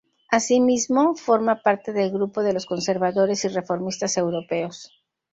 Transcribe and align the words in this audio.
Asimismo, 0.37 1.13
forma 1.13 1.61
parte 1.61 1.93
del 1.93 2.09
Grupo 2.11 2.41
de 2.41 2.53
los 2.53 2.65
Conservadores 2.65 3.45
y 3.45 3.49
Reformistas 3.49 4.17
Europeos. 4.17 4.89